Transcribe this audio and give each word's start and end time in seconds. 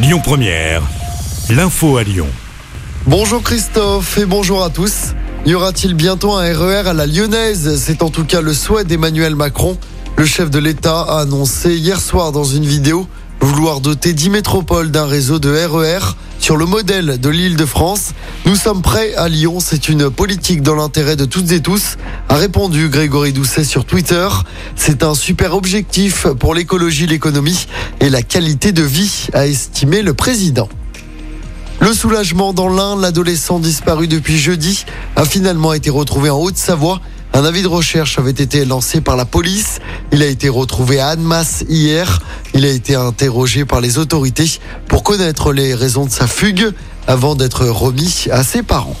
Lyon 0.00 0.20
Première, 0.22 0.82
l'info 1.50 1.96
à 1.96 2.04
Lyon. 2.04 2.28
Bonjour 3.06 3.42
Christophe 3.42 4.16
et 4.18 4.26
bonjour 4.26 4.62
à 4.62 4.70
tous. 4.70 5.14
Y 5.44 5.54
aura-t-il 5.54 5.94
bientôt 5.94 6.34
un 6.34 6.44
RER 6.56 6.86
à 6.86 6.92
la 6.92 7.04
lyonnaise? 7.04 7.76
C'est 7.82 8.04
en 8.04 8.08
tout 8.08 8.24
cas 8.24 8.40
le 8.40 8.54
souhait 8.54 8.84
d'Emmanuel 8.84 9.34
Macron. 9.34 9.76
Le 10.16 10.24
chef 10.24 10.50
de 10.50 10.60
l'État 10.60 11.00
a 11.00 11.22
annoncé 11.22 11.74
hier 11.74 12.00
soir 12.00 12.30
dans 12.30 12.44
une 12.44 12.64
vidéo 12.64 13.08
vouloir 13.40 13.80
doter 13.80 14.12
10 14.12 14.30
métropoles 14.30 14.90
d'un 14.90 15.06
réseau 15.06 15.38
de 15.38 15.50
RER 15.50 16.14
sur 16.38 16.56
le 16.56 16.66
modèle 16.66 17.18
de 17.20 17.28
l'île 17.28 17.56
de 17.56 17.66
France. 17.66 18.12
Nous 18.46 18.56
sommes 18.56 18.82
prêts 18.82 19.14
à 19.14 19.28
Lyon, 19.28 19.60
c'est 19.60 19.88
une 19.88 20.10
politique 20.10 20.62
dans 20.62 20.74
l'intérêt 20.74 21.16
de 21.16 21.24
toutes 21.24 21.50
et 21.52 21.60
tous, 21.60 21.96
a 22.28 22.36
répondu 22.36 22.88
Grégory 22.88 23.32
Doucet 23.32 23.64
sur 23.64 23.84
Twitter. 23.84 24.28
C'est 24.76 25.02
un 25.02 25.14
super 25.14 25.54
objectif 25.54 26.26
pour 26.38 26.54
l'écologie, 26.54 27.06
l'économie 27.06 27.66
et 28.00 28.08
la 28.08 28.22
qualité 28.22 28.72
de 28.72 28.82
vie, 28.82 29.26
a 29.32 29.46
estimé 29.46 30.02
le 30.02 30.14
président. 30.14 30.68
Le 31.80 31.92
soulagement 31.92 32.52
dans 32.52 32.68
l'Ain, 32.68 32.96
l'adolescent 32.96 33.60
disparu 33.60 34.08
depuis 34.08 34.36
jeudi 34.36 34.84
a 35.14 35.24
finalement 35.24 35.72
été 35.72 35.90
retrouvé 35.90 36.28
en 36.28 36.38
Haute-Savoie. 36.38 37.00
Un 37.34 37.44
avis 37.44 37.62
de 37.62 37.68
recherche 37.68 38.18
avait 38.18 38.30
été 38.30 38.64
lancé 38.64 39.00
par 39.00 39.16
la 39.16 39.24
police. 39.24 39.80
Il 40.12 40.22
a 40.22 40.26
été 40.26 40.48
retrouvé 40.48 40.98
à 40.98 41.08
Annemasse 41.08 41.64
hier. 41.68 42.20
Il 42.54 42.64
a 42.64 42.68
été 42.68 42.94
interrogé 42.94 43.64
par 43.64 43.80
les 43.80 43.98
autorités 43.98 44.58
pour 44.88 45.02
connaître 45.02 45.52
les 45.52 45.74
raisons 45.74 46.06
de 46.06 46.10
sa 46.10 46.26
fugue 46.26 46.72
avant 47.06 47.34
d'être 47.34 47.66
remis 47.66 48.26
à 48.30 48.42
ses 48.42 48.62
parents. 48.62 48.96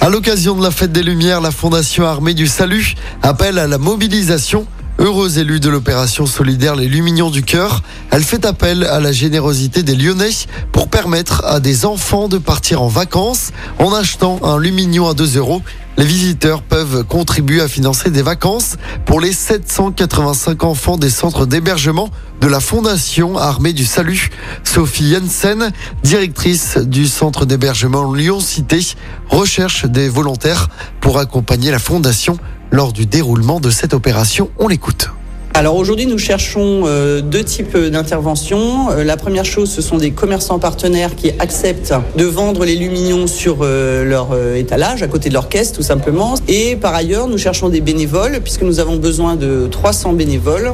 À 0.00 0.08
l'occasion 0.08 0.56
de 0.56 0.62
la 0.64 0.72
fête 0.72 0.90
des 0.90 1.04
Lumières, 1.04 1.40
la 1.40 1.52
Fondation 1.52 2.06
Armée 2.06 2.34
du 2.34 2.48
Salut 2.48 2.94
appelle 3.22 3.58
à 3.58 3.68
la 3.68 3.78
mobilisation. 3.78 4.66
Heureuse 4.98 5.38
élue 5.38 5.58
de 5.58 5.70
l'opération 5.70 6.26
solidaire 6.26 6.76
Les 6.76 6.86
Lumignons 6.86 7.30
du 7.30 7.42
Cœur, 7.42 7.82
elle 8.10 8.22
fait 8.22 8.44
appel 8.44 8.84
à 8.84 9.00
la 9.00 9.10
générosité 9.10 9.82
des 9.82 9.96
Lyonnais 9.96 10.30
pour 10.70 10.88
permettre 10.88 11.44
à 11.46 11.60
des 11.60 11.86
enfants 11.86 12.28
de 12.28 12.38
partir 12.38 12.82
en 12.82 12.88
vacances 12.88 13.52
en 13.78 13.94
achetant 13.94 14.38
un 14.44 14.58
Lumignon 14.58 15.08
à 15.08 15.14
2 15.14 15.38
euros. 15.38 15.62
Les 15.96 16.04
visiteurs 16.04 16.62
peuvent 16.62 17.04
contribuer 17.04 17.62
à 17.62 17.68
financer 17.68 18.10
des 18.10 18.22
vacances 18.22 18.76
pour 19.06 19.20
les 19.20 19.32
785 19.32 20.62
enfants 20.62 20.98
des 20.98 21.10
centres 21.10 21.46
d'hébergement 21.46 22.10
de 22.40 22.46
la 22.46 22.60
Fondation 22.60 23.38
Armée 23.38 23.72
du 23.72 23.84
Salut. 23.84 24.30
Sophie 24.62 25.10
Jensen, 25.10 25.72
directrice 26.02 26.76
du 26.76 27.06
centre 27.06 27.46
d'hébergement 27.46 28.12
Lyon-Cité, 28.12 28.80
recherche 29.28 29.86
des 29.86 30.08
volontaires 30.08 30.68
pour 31.00 31.18
accompagner 31.18 31.70
la 31.70 31.78
Fondation 31.78 32.36
lors 32.72 32.92
du 32.92 33.06
déroulement 33.06 33.60
de 33.60 33.70
cette 33.70 33.94
opération. 33.94 34.50
On 34.58 34.66
l'écoute. 34.66 35.10
Alors 35.54 35.76
aujourd'hui, 35.76 36.06
nous 36.06 36.16
cherchons 36.16 36.84
euh, 36.86 37.20
deux 37.20 37.44
types 37.44 37.76
d'interventions. 37.76 38.90
Euh, 38.90 39.04
la 39.04 39.18
première 39.18 39.44
chose, 39.44 39.70
ce 39.70 39.82
sont 39.82 39.98
des 39.98 40.10
commerçants 40.10 40.58
partenaires 40.58 41.14
qui 41.14 41.30
acceptent 41.38 41.92
de 42.16 42.24
vendre 42.24 42.64
les 42.64 42.74
lumignons 42.74 43.26
sur 43.26 43.58
euh, 43.60 44.02
leur 44.02 44.30
étalage, 44.56 45.02
à 45.02 45.08
côté 45.08 45.28
de 45.28 45.34
leur 45.34 45.50
caisse, 45.50 45.72
tout 45.72 45.82
simplement. 45.82 46.34
Et 46.48 46.76
par 46.76 46.94
ailleurs, 46.94 47.28
nous 47.28 47.36
cherchons 47.36 47.68
des 47.68 47.82
bénévoles, 47.82 48.40
puisque 48.42 48.62
nous 48.62 48.80
avons 48.80 48.96
besoin 48.96 49.36
de 49.36 49.68
300 49.70 50.14
bénévoles, 50.14 50.72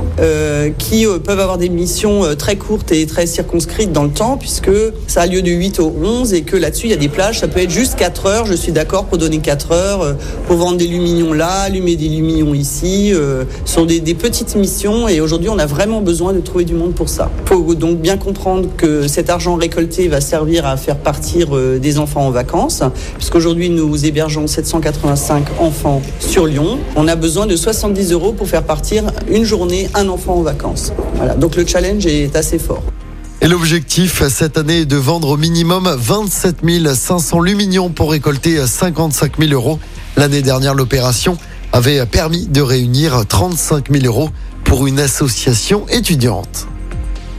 qui 0.78 1.06
peuvent 1.24 1.40
avoir 1.40 1.58
des 1.58 1.68
missions 1.68 2.22
très 2.36 2.56
courtes 2.56 2.92
et 2.92 3.06
très 3.06 3.26
circonscrites 3.26 3.92
dans 3.92 4.04
le 4.04 4.10
temps, 4.10 4.36
puisque 4.36 4.70
ça 5.06 5.22
a 5.22 5.26
lieu 5.26 5.42
de 5.42 5.50
8 5.50 5.80
au 5.80 5.94
11 6.02 6.34
et 6.34 6.42
que 6.42 6.56
là-dessus, 6.56 6.86
il 6.86 6.90
y 6.90 6.94
a 6.94 6.98
des 6.98 7.08
plages. 7.08 7.40
Ça 7.40 7.48
peut 7.48 7.60
être 7.60 7.70
juste 7.70 7.96
4 7.96 8.26
heures. 8.26 8.46
Je 8.46 8.54
suis 8.54 8.72
d'accord 8.72 9.06
pour 9.06 9.18
donner 9.18 9.38
4 9.38 9.72
heures, 9.72 10.16
pour 10.46 10.56
vendre 10.56 10.78
des 10.78 10.86
lumignons 10.86 11.32
là, 11.32 11.62
allumer 11.62 11.96
des 11.96 12.08
lumignons 12.08 12.54
ici. 12.54 13.12
ce 13.12 13.72
sont 13.72 13.84
des 13.84 14.00
petites 14.14 14.54
missions 14.54 14.67
et 15.08 15.20
aujourd'hui 15.22 15.48
on 15.48 15.58
a 15.58 15.64
vraiment 15.64 16.02
besoin 16.02 16.34
de 16.34 16.40
trouver 16.40 16.66
du 16.66 16.74
monde 16.74 16.92
pour 16.92 17.08
ça. 17.08 17.30
Il 17.44 17.48
faut 17.48 17.74
donc 17.74 18.00
bien 18.00 18.18
comprendre 18.18 18.68
que 18.76 19.08
cet 19.08 19.30
argent 19.30 19.56
récolté 19.56 20.08
va 20.08 20.20
servir 20.20 20.66
à 20.66 20.76
faire 20.76 20.98
partir 20.98 21.56
euh, 21.56 21.78
des 21.78 21.98
enfants 21.98 22.26
en 22.26 22.30
vacances, 22.30 22.82
puisqu'aujourd'hui 23.16 23.70
nous 23.70 24.04
hébergeons 24.04 24.46
785 24.46 25.46
enfants 25.58 26.02
sur 26.20 26.44
Lyon. 26.44 26.78
On 26.96 27.08
a 27.08 27.16
besoin 27.16 27.46
de 27.46 27.56
70 27.56 28.12
euros 28.12 28.32
pour 28.32 28.46
faire 28.46 28.62
partir 28.62 29.04
une 29.30 29.44
journée 29.44 29.88
un 29.94 30.06
enfant 30.08 30.34
en 30.34 30.42
vacances. 30.42 30.92
Voilà, 31.14 31.34
donc 31.34 31.56
le 31.56 31.66
challenge 31.66 32.04
est 32.04 32.36
assez 32.36 32.58
fort. 32.58 32.82
Et 33.40 33.48
l'objectif 33.48 34.22
cette 34.28 34.58
année 34.58 34.80
est 34.80 34.86
de 34.86 34.96
vendre 34.96 35.30
au 35.30 35.36
minimum 35.38 35.88
27 35.98 36.56
500 36.92 37.40
lumignons 37.40 37.88
pour 37.88 38.10
récolter 38.10 38.66
55 38.66 39.38
000 39.38 39.52
euros. 39.52 39.78
L'année 40.16 40.42
dernière, 40.42 40.74
l'opération 40.74 41.38
avait 41.72 42.04
permis 42.06 42.46
de 42.46 42.60
réunir 42.60 43.24
35 43.26 43.90
000 43.90 44.04
euros 44.06 44.30
pour 44.68 44.86
une 44.86 45.00
association 45.00 45.88
étudiante. 45.88 46.66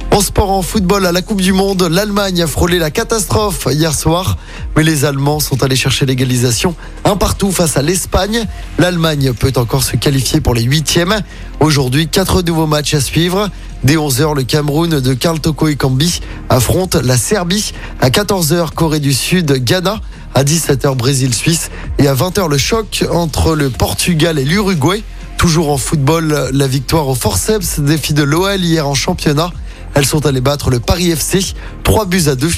En 0.10 0.20
sport, 0.20 0.50
en 0.50 0.64
football, 0.64 1.06
à 1.06 1.12
la 1.12 1.22
Coupe 1.22 1.42
du 1.42 1.54
Monde, 1.54 1.84
l'Allemagne 1.84 2.42
a 2.42 2.48
frôlé 2.48 2.80
la 2.80 2.90
catastrophe 2.90 3.68
hier 3.70 3.94
soir, 3.94 4.38
mais 4.76 4.82
les 4.82 5.06
Allemands 5.06 5.40
sont 5.40 5.62
allés 5.62 5.76
chercher 5.76 6.08
l'égalisation 6.08 6.74
un 7.06 7.16
partout 7.16 7.52
face 7.52 7.78
à 7.78 7.84
l'Espagne. 7.84 8.46
L'Allemagne 8.80 9.34
peut 9.34 9.54
encore 9.58 9.84
se 9.84 9.96
qualifier 9.96 10.42
pour 10.42 10.56
les 10.56 10.64
huitièmes. 10.64 11.22
Aujourd'hui, 11.60 12.08
quatre 12.08 12.42
nouveaux 12.42 12.66
matchs 12.66 12.96
à 12.96 13.02
suivre. 13.02 13.50
Dès 13.84 13.96
11h, 13.96 14.36
le 14.36 14.44
Cameroun 14.44 15.00
de 15.00 15.14
Karl 15.14 15.40
Toko 15.40 15.68
et 15.68 15.76
Kambi 15.76 16.22
affronte 16.50 16.96
la 16.96 17.16
Serbie. 17.16 17.74
À 18.02 18.10
14h, 18.10 18.72
Corée 18.74 19.00
du 19.00 19.14
Sud, 19.14 19.64
Ghana. 19.64 20.02
À 20.34 20.44
17h, 20.44 20.96
Brésil-Suisse. 20.96 21.70
Et 22.00 22.08
à 22.08 22.16
20h, 22.16 22.50
le 22.50 22.58
choc 22.58 23.06
entre 23.12 23.56
le 23.56 23.70
Portugal 23.70 24.40
et 24.40 24.46
l'Uruguay. 24.46 25.04
Toujours 25.40 25.72
en 25.72 25.78
football, 25.78 26.50
la 26.52 26.68
victoire 26.68 27.08
au 27.08 27.16
forceps 27.16 27.80
défi 27.80 28.14
de 28.14 28.24
l'OL 28.24 28.60
hier 28.60 28.86
en 28.86 28.94
championnat. 28.94 29.54
Elles 29.94 30.06
sont 30.06 30.26
allées 30.26 30.42
battre 30.42 30.70
le 30.70 30.82
Paris 30.82 31.12
FC, 31.12 31.56
3 31.84 32.08
buts 32.08 32.26
à 32.28 32.36
2. 32.36 32.50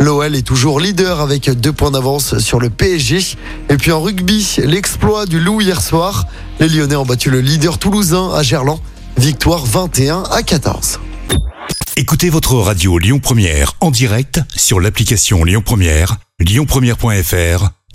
L'OL 0.00 0.36
est 0.36 0.46
toujours 0.46 0.78
leader 0.78 1.22
avec 1.22 1.48
deux 1.48 1.72
points 1.72 1.92
d'avance 1.92 2.38
sur 2.38 2.60
le 2.60 2.68
PSG. 2.68 3.38
Et 3.70 3.78
puis 3.78 3.90
en 3.90 4.02
rugby, 4.02 4.46
l'exploit 4.58 5.24
du 5.24 5.40
Loup 5.40 5.62
hier 5.62 5.80
soir. 5.80 6.26
Les 6.60 6.68
Lyonnais 6.68 6.96
ont 6.96 7.06
battu 7.06 7.30
le 7.30 7.40
leader 7.40 7.78
toulousain 7.78 8.30
à 8.34 8.42
Gerland. 8.42 8.80
Victoire 9.16 9.64
21 9.64 10.24
à 10.24 10.42
14. 10.42 11.00
Écoutez 11.96 12.28
votre 12.28 12.56
radio 12.56 12.98
Lyon 12.98 13.18
Première 13.18 13.72
en 13.80 13.90
direct 13.90 14.40
sur 14.54 14.78
l'application 14.78 15.42
Lyon 15.42 15.62
Première, 15.64 16.18
lyonpremière.fr 16.38 17.70